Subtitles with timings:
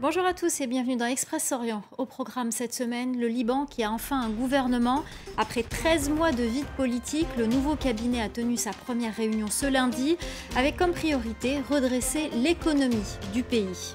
[0.00, 1.82] Bonjour à tous et bienvenue dans Express Orient.
[1.98, 5.04] Au programme cette semaine, le Liban qui a enfin un gouvernement.
[5.36, 9.66] Après 13 mois de vide politique, le nouveau cabinet a tenu sa première réunion ce
[9.66, 10.16] lundi
[10.56, 13.94] avec comme priorité redresser l'économie du pays.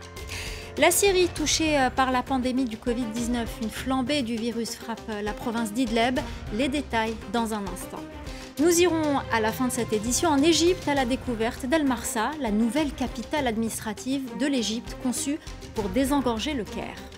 [0.78, 5.24] La Syrie touchée euh, par la pandémie du Covid-19, une flambée du virus frappe euh,
[5.24, 6.20] la province d'Idleb.
[6.54, 8.04] Les détails dans un instant.
[8.58, 12.32] Nous irons à la fin de cette édition en Égypte à la découverte d'El Marsa,
[12.40, 15.40] la nouvelle capitale administrative de l'Égypte conçue
[15.74, 17.15] pour désengorger le Caire.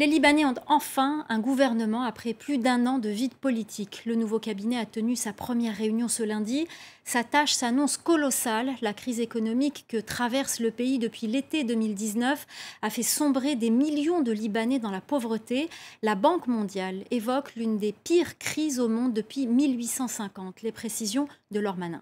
[0.00, 4.00] Les Libanais ont enfin un gouvernement après plus d'un an de vide politique.
[4.06, 6.66] Le nouveau cabinet a tenu sa première réunion ce lundi.
[7.04, 8.70] Sa tâche s'annonce colossale.
[8.80, 12.46] La crise économique que traverse le pays depuis l'été 2019
[12.80, 15.68] a fait sombrer des millions de Libanais dans la pauvreté.
[16.00, 20.62] La Banque mondiale évoque l'une des pires crises au monde depuis 1850.
[20.62, 22.00] Les précisions de Lormanin.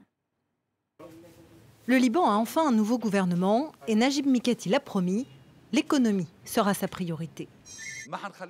[1.87, 5.27] Le Liban a enfin un nouveau gouvernement et Najib Mikati l'a promis,
[5.73, 7.49] l'économie sera sa priorité.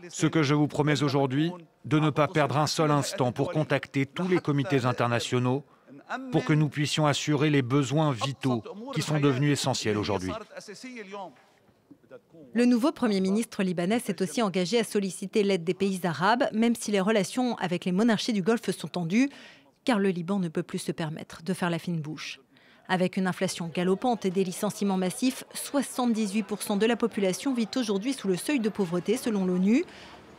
[0.09, 1.51] Ce que je vous promets aujourd'hui,
[1.85, 5.65] de ne pas perdre un seul instant pour contacter tous les comités internationaux
[6.33, 8.63] pour que nous puissions assurer les besoins vitaux
[8.95, 10.33] qui sont devenus essentiels aujourd'hui.
[12.55, 16.75] Le nouveau Premier ministre libanais s'est aussi engagé à solliciter l'aide des pays arabes, même
[16.75, 19.29] si les relations avec les monarchies du Golfe sont tendues,
[19.85, 22.41] car le Liban ne peut plus se permettre de faire la fine bouche.
[22.91, 28.29] Avec une inflation galopante et des licenciements massifs, 78% de la population vit aujourd'hui sous
[28.29, 29.85] le seuil de pauvreté selon l'ONU.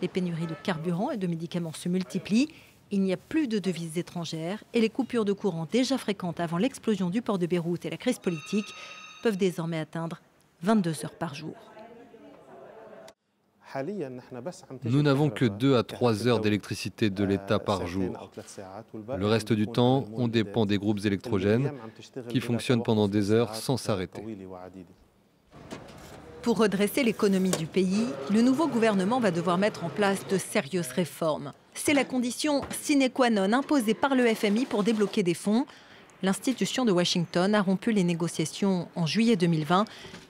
[0.02, 2.50] Les pénuries de carburant et de médicaments se multiplient.
[2.90, 6.58] Il n'y a plus de devises étrangères et les coupures de courant déjà fréquentes avant
[6.58, 8.74] l'explosion du port de Beyrouth et la crise politique
[9.22, 10.20] peuvent désormais atteindre
[10.64, 11.54] 22 heures par jour.
[14.84, 18.32] Nous n'avons que 2 à 3 heures d'électricité de l'État par jour.
[19.18, 21.72] Le reste du temps, on dépend des groupes électrogènes
[22.30, 24.24] qui fonctionnent pendant des heures sans s'arrêter.
[26.42, 30.88] Pour redresser l'économie du pays, le nouveau gouvernement va devoir mettre en place de sérieuses
[30.88, 31.52] réformes.
[31.74, 35.66] C'est la condition sine qua non imposée par le FMI pour débloquer des fonds.
[36.24, 39.86] L'institution de Washington a rompu les négociations en juillet 2020,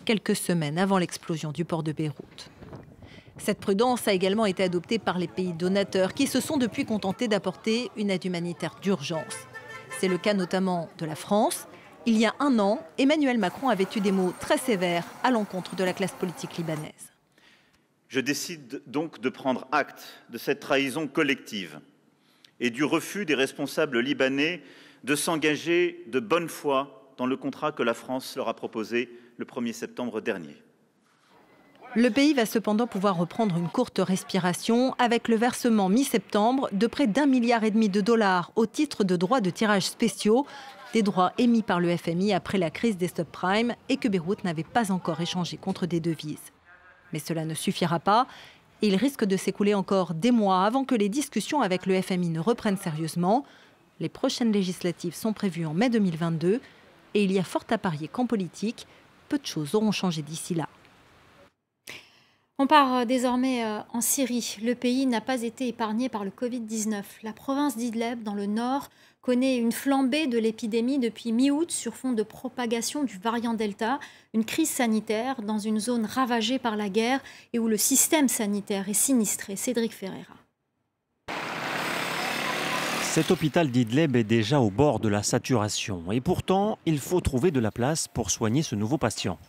[0.05, 2.49] quelques semaines avant l'explosion du port de Beyrouth.
[3.39, 7.29] Cette prudence a également été adoptée par les pays donateurs qui se sont depuis contentés
[7.29, 9.35] d'apporter une aide humanitaire d'urgence.
[9.99, 11.67] C'est le cas notamment de la France.
[12.05, 15.75] Il y a un an, Emmanuel Macron avait eu des mots très sévères à l'encontre
[15.75, 17.13] de la classe politique libanaise.
[18.09, 21.79] Je décide donc de prendre acte de cette trahison collective
[22.59, 24.61] et du refus des responsables libanais
[25.05, 29.45] de s'engager de bonne foi dans le contrat que la France leur a proposé le
[29.45, 30.57] 1er septembre dernier.
[31.95, 37.07] Le pays va cependant pouvoir reprendre une courte respiration avec le versement mi-septembre de près
[37.07, 40.45] d'un milliard et demi de dollars au titre de droits de tirage spéciaux,
[40.93, 44.63] des droits émis par le FMI après la crise des subprimes et que Beyrouth n'avait
[44.63, 46.53] pas encore échangé contre des devises.
[47.11, 48.27] Mais cela ne suffira pas.
[48.83, 52.39] Il risque de s'écouler encore des mois avant que les discussions avec le FMI ne
[52.39, 53.45] reprennent sérieusement.
[53.99, 56.61] Les prochaines législatives sont prévues en mai 2022
[57.15, 58.85] et il y a fort à parier qu'en politique,
[59.27, 60.69] peu de choses auront changé d'ici là.
[62.61, 64.57] On part euh, désormais euh, en Syrie.
[64.61, 67.03] Le pays n'a pas été épargné par le Covid-19.
[67.23, 68.89] La province d'Idleb, dans le nord,
[69.21, 73.99] connaît une flambée de l'épidémie depuis mi-août sur fond de propagation du variant Delta,
[74.33, 77.21] une crise sanitaire dans une zone ravagée par la guerre
[77.53, 79.55] et où le système sanitaire est sinistré.
[79.55, 80.35] Cédric Ferreira.
[83.03, 87.51] Cet hôpital d'Idleb est déjà au bord de la saturation et pourtant, il faut trouver
[87.51, 89.39] de la place pour soigner ce nouveau patient.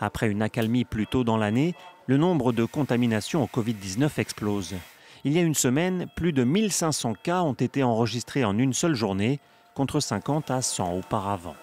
[0.00, 1.74] Après une accalmie plus tôt dans l'année,
[2.06, 4.74] le nombre de contaminations au Covid-19 explose.
[5.24, 8.94] Il y a une semaine, plus de 1500 cas ont été enregistrés en une seule
[8.94, 9.38] journée,
[9.74, 11.54] contre 50 à 100 auparavant.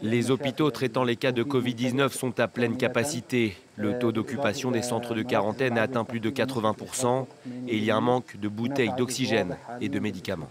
[0.00, 3.56] Les hôpitaux traitant les cas de Covid-19 sont à pleine capacité.
[3.76, 7.26] Le taux d'occupation des centres de quarantaine a atteint plus de 80%
[7.66, 10.48] et il y a un manque de bouteilles d'oxygène et de médicaments.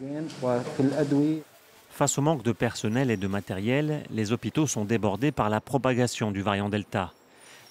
[1.93, 6.31] Face au manque de personnel et de matériel, les hôpitaux sont débordés par la propagation
[6.31, 7.13] du variant Delta.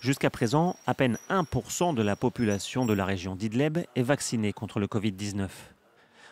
[0.01, 4.79] Jusqu'à présent, à peine 1% de la population de la région d'Idleb est vaccinée contre
[4.79, 5.49] le Covid-19.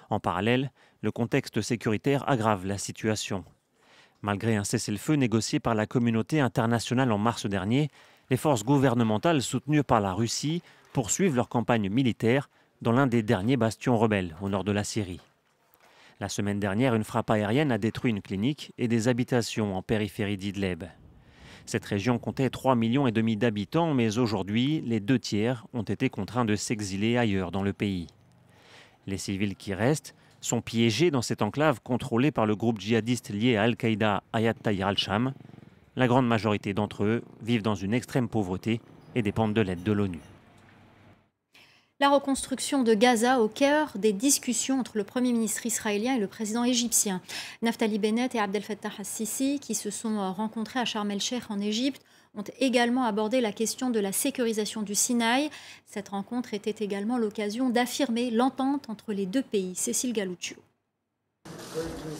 [0.09, 0.71] En parallèle,
[1.03, 3.45] le contexte sécuritaire aggrave la situation.
[4.23, 7.91] Malgré un cessez-le-feu négocié par la communauté internationale en mars dernier,
[8.31, 10.63] les forces gouvernementales soutenues par la Russie
[10.93, 12.51] poursuivent leur campagne militaire
[12.83, 15.21] dans l'un des derniers bastions rebelles au nord de la Syrie.
[16.21, 20.37] La semaine dernière, une frappe aérienne a détruit une clinique et des habitations en périphérie
[20.37, 20.85] d'Idleb.
[21.65, 26.11] Cette région comptait 3,5 millions et demi d'habitants, mais aujourd'hui, les deux tiers ont été
[26.11, 28.07] contraints de s'exiler ailleurs dans le pays.
[29.07, 33.57] Les civils qui restent sont piégés dans cette enclave contrôlée par le groupe djihadiste lié
[33.57, 35.33] à Al-Qaïda Ayat Tahrir al-Sham.
[35.97, 38.83] La grande majorité d'entre eux vivent dans une extrême pauvreté
[39.15, 40.21] et dépendent de l'aide de l'ONU.
[42.01, 46.29] La reconstruction de Gaza au cœur des discussions entre le Premier ministre israélien et le
[46.29, 47.21] président égyptien.
[47.61, 52.01] Naftali Bennett et Abdel Fattah al-Sisi, qui se sont rencontrés à Sharm el-Sheikh en Égypte,
[52.35, 55.51] ont également abordé la question de la sécurisation du Sinaï.
[55.85, 59.75] Cette rencontre était également l'occasion d'affirmer l'entente entre les deux pays.
[59.75, 60.57] Cécile Galuccio.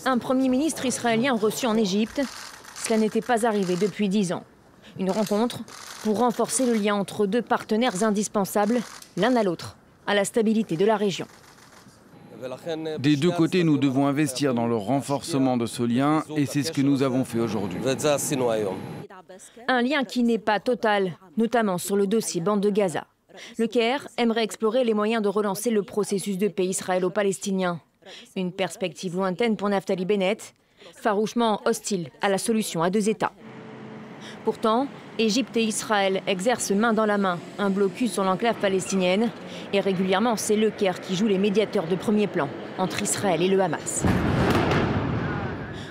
[0.05, 2.21] Un Premier ministre israélien reçu en Égypte,
[2.85, 4.45] cela n'était pas arrivé depuis dix ans.
[4.99, 5.61] Une rencontre
[6.03, 8.81] pour renforcer le lien entre deux partenaires indispensables,
[9.17, 9.77] l'un à l'autre,
[10.07, 11.27] à la stabilité de la région.
[12.99, 16.73] Des deux côtés, nous devons investir dans le renforcement de ce lien et c'est ce
[16.73, 17.79] que nous avons fait aujourd'hui.
[19.69, 23.07] Un lien qui n'est pas total, notamment sur le dossier bande de Gaza.
[23.59, 27.81] Le Caire aimerait explorer les moyens de relancer le processus de paix israélo-palestinien.
[28.37, 30.55] Une perspective lointaine pour Naftali Bennett,
[30.97, 33.33] farouchement hostile à la solution à deux États.
[34.45, 34.87] Pourtant,
[35.19, 39.31] Égypte et Israël exercent main dans la main un blocus sur l'enclave palestinienne
[39.73, 43.49] et régulièrement c'est le Caire qui joue les médiateurs de premier plan entre Israël et
[43.49, 44.05] le Hamas.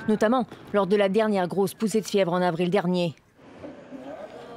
[0.07, 3.13] Notamment lors de la dernière grosse poussée de fièvre en avril dernier.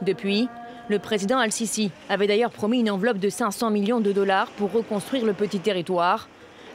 [0.01, 0.49] Depuis,
[0.89, 5.25] le président Al-Sisi avait d'ailleurs promis une enveloppe de 500 millions de dollars pour reconstruire
[5.25, 6.29] le petit territoire.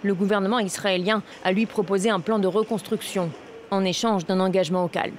[0.04, 3.30] Le gouvernement israélien a lui proposé un plan de reconstruction
[3.72, 5.16] en échange d'un engagement au calme.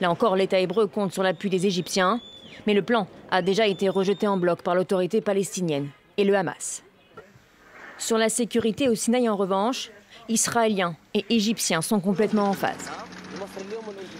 [0.00, 2.20] Là encore, l'État hébreu compte sur l'appui des Égyptiens,
[2.66, 6.82] mais le plan a déjà été rejeté en bloc par l'autorité palestinienne et le Hamas.
[7.98, 9.90] Sur la sécurité au Sinaï, en revanche,
[10.28, 12.90] Israéliens et Égyptiens sont complètement en phase.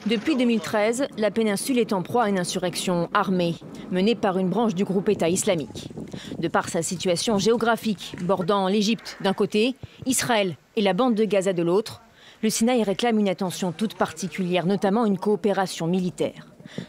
[0.06, 3.56] Depuis 2013, la péninsule est en proie à une insurrection armée,
[3.90, 5.90] menée par une branche du groupe État islamique.
[6.38, 9.74] De par sa situation géographique, bordant l'Égypte d'un côté,
[10.06, 12.02] Israël et la bande de Gaza de l'autre,
[12.42, 16.46] le Sinaï réclame une attention toute particulière, notamment une coopération militaire.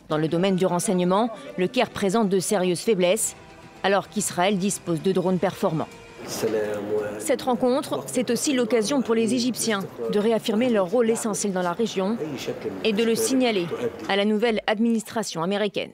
[0.09, 3.35] Dans le domaine du renseignement, le Caire présente de sérieuses faiblesses,
[3.83, 5.87] alors qu'Israël dispose de drones performants.
[7.17, 9.79] Cette rencontre, c'est aussi l'occasion pour les Égyptiens
[10.11, 12.17] de réaffirmer leur rôle essentiel dans la région
[12.83, 13.65] et de le signaler
[14.09, 15.91] à la nouvelle administration américaine.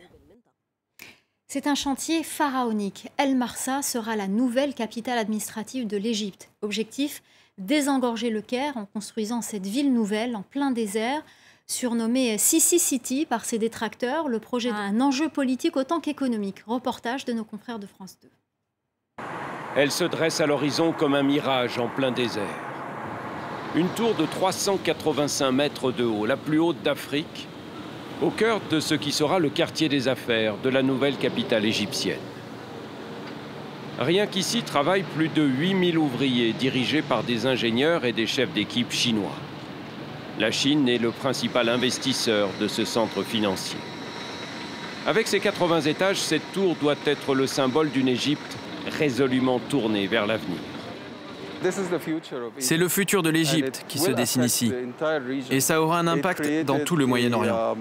[1.48, 3.08] C'est un chantier pharaonique.
[3.18, 6.50] El Marsa sera la nouvelle capitale administrative de l'Égypte.
[6.64, 7.22] Objectif
[7.58, 11.24] désengorger le Caire en construisant cette ville nouvelle en plein désert.
[11.68, 16.60] Surnommée Sisi City par ses détracteurs, le projet a un enjeu politique autant qu'économique.
[16.68, 18.30] Reportage de nos confrères de France 2.
[19.76, 22.62] Elle se dresse à l'horizon comme un mirage en plein désert.
[23.76, 27.48] Une tour de 385 mètres de haut, la plus haute d'Afrique,
[28.22, 32.20] au cœur de ce qui sera le quartier des affaires de la nouvelle capitale égyptienne.
[34.00, 38.92] Rien qu'ici travaillent plus de 8000 ouvriers dirigés par des ingénieurs et des chefs d'équipe
[38.92, 39.36] chinois.
[40.38, 43.80] La Chine est le principal investisseur de ce centre financier.
[45.08, 48.58] Avec ses 80 étages, cette tour doit être le symbole d'une Égypte
[49.00, 50.60] résolument tournée vers l'avenir.
[52.60, 54.74] C'est le futur de l'Égypte qui se dessine ici.
[55.52, 57.78] Et ça aura un impact dans tout le Moyen-Orient.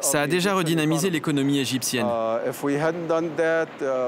[0.00, 2.06] Ça a déjà redynamisé l'économie égyptienne.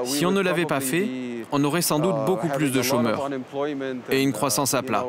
[0.05, 1.07] Si on ne l'avait pas fait,
[1.51, 3.29] on aurait sans doute beaucoup plus de chômeurs
[4.09, 5.05] et une croissance à plat.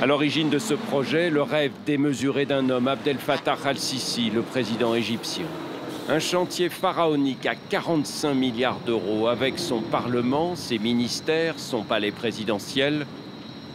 [0.00, 4.94] À l'origine de ce projet, le rêve démesuré d'un homme, Abdel Fattah al-Sisi, le président
[4.94, 5.46] égyptien.
[6.10, 13.06] Un chantier pharaonique à 45 milliards d'euros avec son Parlement, ses ministères, son palais présidentiel,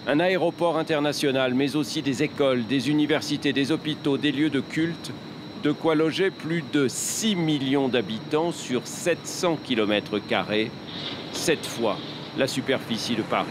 [0.08, 5.12] un aéroport international, mais aussi des écoles, des universités, des hôpitaux, des lieux de culte,
[5.62, 10.20] de quoi loger plus de 6 millions d'habitants sur 700 km,
[11.34, 11.98] sept fois
[12.36, 13.48] la superficie de Paris.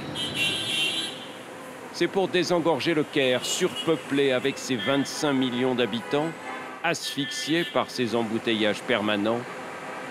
[1.92, 6.32] C'est pour désengorger le Caire, surpeuplé avec ses 25 millions d'habitants,
[6.82, 9.40] asphyxié par ces embouteillages permanents,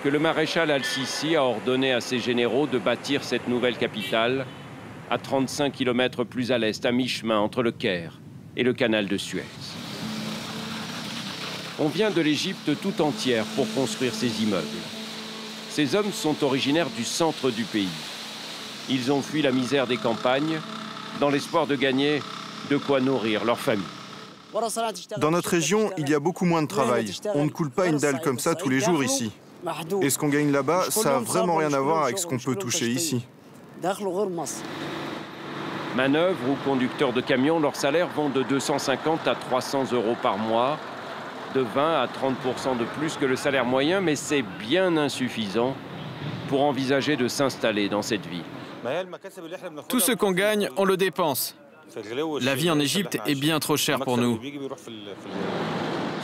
[0.02, 4.46] que le maréchal al-Sisi a ordonné à ses généraux de bâtir cette nouvelle capitale
[5.10, 8.18] à 35 km plus à l'est, à mi-chemin entre le Caire
[8.56, 9.44] et le canal de Suez.
[11.78, 14.66] On vient de l'Égypte tout entière pour construire ces immeubles.
[15.68, 17.88] Ces hommes sont originaires du centre du pays.
[18.88, 20.60] Ils ont fui la misère des campagnes
[21.20, 22.22] dans l'espoir de gagner
[22.70, 24.01] de quoi nourrir leur famille.
[25.18, 27.12] Dans notre région, il y a beaucoup moins de travail.
[27.34, 29.32] On ne coule pas une dalle comme ça tous les jours ici.
[30.00, 32.56] Et ce qu'on gagne là-bas, ça n'a vraiment rien à voir avec ce qu'on peut
[32.56, 33.24] toucher ici.
[35.94, 40.78] Manœuvres ou conducteurs de camions, leurs salaires vont de 250 à 300 euros par mois,
[41.54, 45.74] de 20 à 30% de plus que le salaire moyen, mais c'est bien insuffisant
[46.48, 48.44] pour envisager de s'installer dans cette ville.
[49.88, 51.54] Tout ce qu'on gagne, on le dépense.
[52.40, 54.38] La vie en Égypte est bien trop chère pour nous.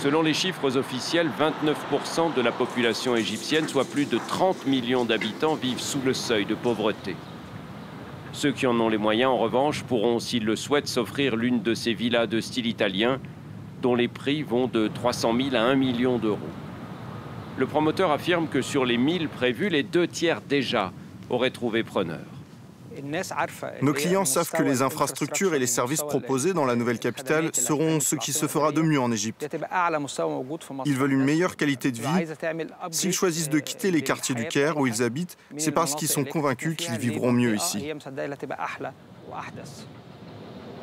[0.03, 5.57] Selon les chiffres officiels, 29% de la population égyptienne, soit plus de 30 millions d'habitants,
[5.57, 7.17] vivent sous le seuil de pauvreté.
[8.33, 11.75] Ceux qui en ont les moyens, en revanche, pourront, s'ils le souhaitent, s'offrir l'une de
[11.75, 13.19] ces villas de style italien,
[13.83, 16.39] dont les prix vont de 300 000 à 1 million d'euros.
[17.57, 20.93] Le promoteur affirme que sur les 1000 prévus, les deux tiers déjà
[21.29, 22.38] auraient trouvé preneur.
[23.83, 28.01] Nos clients savent que les infrastructures et les services proposés dans la nouvelle capitale seront
[28.01, 29.47] ce qui se fera de mieux en Égypte.
[30.85, 32.27] Ils veulent une meilleure qualité de vie.
[32.91, 36.25] S'ils choisissent de quitter les quartiers du Caire où ils habitent, c'est parce qu'ils sont
[36.25, 37.93] convaincus qu'ils vivront mieux ici.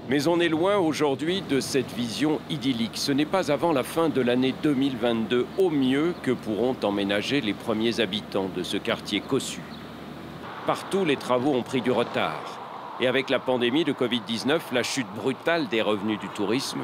[0.08, 2.92] Mais on est loin aujourd'hui de cette vision idyllique.
[2.94, 7.56] Ce n'est pas avant la fin de l'année 2022 au mieux que pourront emménager les
[7.56, 9.62] premiers habitants de ce quartier cossu.
[10.66, 12.60] Partout, les travaux ont pris du retard.
[13.00, 16.80] Et avec la pandémie de Covid-19, la chute brutale des revenus du tourisme,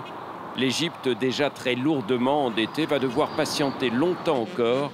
[0.55, 4.91] l'Égypte, déjà très lourdement endettée, va devoir patienter longtemps encore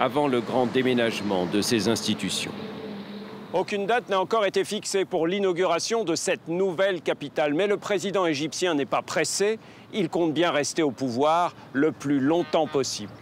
[0.00, 2.50] avant le grand déménagement de ses institutions.
[3.52, 8.26] Aucune date n'a encore été fixée pour l'inauguration de cette nouvelle capitale, mais le président
[8.26, 9.60] égyptien n'est pas pressé,
[9.92, 13.12] il compte bien rester au pouvoir le plus longtemps possible.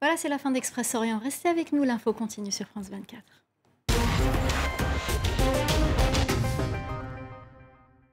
[0.00, 1.18] Voilà, c'est la fin d'Express Orient.
[1.18, 3.43] Restez avec nous, l'info continue sur France 24.